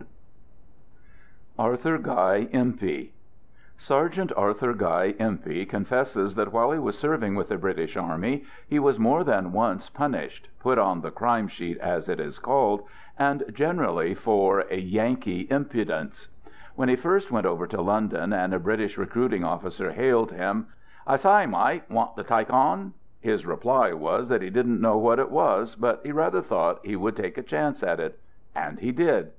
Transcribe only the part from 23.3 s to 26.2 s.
reply was that he didn't know what it was, but he